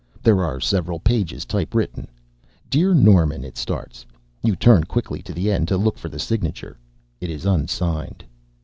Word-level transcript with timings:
There 0.23 0.43
are 0.43 0.59
several 0.59 0.99
pages, 0.99 1.45
typewritten. 1.45 2.07
Dear 2.71 2.95
Norman, 2.95 3.43
it 3.43 3.55
starts. 3.55 4.03
You 4.41 4.55
turn 4.55 4.85
quickly 4.85 5.21
to 5.21 5.31
the 5.31 5.51
end 5.51 5.67
to 5.67 5.77
look 5.77 5.99
for 5.99 6.09
the 6.09 6.17
signature. 6.17 6.79
It 7.19 7.29
is 7.29 7.45
unsigned. 7.45 8.25